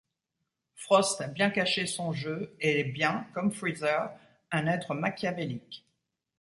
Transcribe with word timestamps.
Frost 0.73 1.21
a 1.21 1.27
bien 1.27 1.51
caché 1.51 1.85
son 1.85 2.11
jeu, 2.11 2.55
et 2.59 2.79
est 2.79 2.83
bien 2.85 3.27
comme 3.35 3.51
Freezer, 3.51 4.09
un 4.51 4.65
être 4.65 4.95
machiavélique. 4.95 5.85